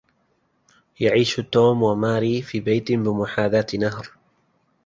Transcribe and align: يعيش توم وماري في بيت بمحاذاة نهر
يعيش 0.99 1.35
توم 1.35 1.83
وماري 1.83 2.41
في 2.41 2.59
بيت 2.59 2.91
بمحاذاة 2.91 3.67
نهر 3.79 4.11